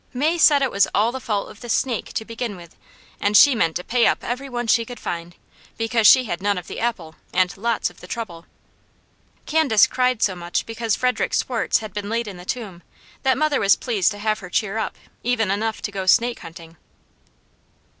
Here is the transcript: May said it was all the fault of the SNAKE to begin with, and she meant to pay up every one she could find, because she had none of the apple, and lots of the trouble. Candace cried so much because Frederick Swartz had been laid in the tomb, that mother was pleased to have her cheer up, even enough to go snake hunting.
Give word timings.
May 0.15 0.39
said 0.39 0.63
it 0.63 0.71
was 0.71 0.87
all 0.95 1.11
the 1.11 1.19
fault 1.19 1.51
of 1.51 1.59
the 1.61 1.69
SNAKE 1.69 2.11
to 2.13 2.25
begin 2.25 2.55
with, 2.55 2.75
and 3.19 3.37
she 3.37 3.53
meant 3.53 3.75
to 3.75 3.83
pay 3.83 4.07
up 4.07 4.23
every 4.23 4.49
one 4.49 4.65
she 4.65 4.83
could 4.83 4.99
find, 4.99 5.35
because 5.77 6.07
she 6.07 6.23
had 6.23 6.41
none 6.41 6.57
of 6.57 6.65
the 6.65 6.79
apple, 6.79 7.17
and 7.31 7.55
lots 7.55 7.91
of 7.91 7.99
the 8.01 8.07
trouble. 8.07 8.47
Candace 9.45 9.85
cried 9.85 10.23
so 10.23 10.35
much 10.35 10.65
because 10.65 10.95
Frederick 10.95 11.35
Swartz 11.35 11.77
had 11.81 11.93
been 11.93 12.09
laid 12.09 12.27
in 12.27 12.37
the 12.37 12.45
tomb, 12.45 12.81
that 13.21 13.37
mother 13.37 13.59
was 13.59 13.75
pleased 13.75 14.09
to 14.09 14.17
have 14.17 14.39
her 14.39 14.49
cheer 14.49 14.79
up, 14.79 14.95
even 15.21 15.51
enough 15.51 15.83
to 15.83 15.91
go 15.91 16.07
snake 16.07 16.39
hunting. 16.39 16.77